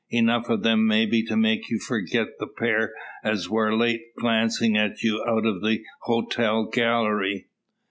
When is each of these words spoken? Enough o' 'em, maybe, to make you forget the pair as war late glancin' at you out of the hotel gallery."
Enough 0.09 0.49
o' 0.49 0.59
'em, 0.65 0.87
maybe, 0.87 1.21
to 1.25 1.37
make 1.37 1.69
you 1.69 1.77
forget 1.77 2.39
the 2.39 2.47
pair 2.47 2.91
as 3.23 3.47
war 3.51 3.77
late 3.77 4.01
glancin' 4.17 4.75
at 4.75 5.03
you 5.03 5.23
out 5.27 5.45
of 5.45 5.61
the 5.61 5.83
hotel 6.01 6.65
gallery." 6.65 7.49